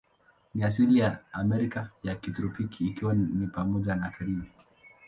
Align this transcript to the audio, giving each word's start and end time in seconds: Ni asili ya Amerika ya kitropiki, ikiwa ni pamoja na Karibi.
Ni 0.55 0.63
asili 0.63 0.99
ya 0.99 1.19
Amerika 1.31 1.89
ya 2.03 2.15
kitropiki, 2.15 2.87
ikiwa 2.87 3.13
ni 3.13 3.47
pamoja 3.47 3.95
na 3.95 4.09
Karibi. 4.09 4.51